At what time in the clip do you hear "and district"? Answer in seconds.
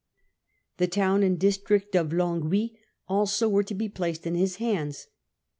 1.21-1.93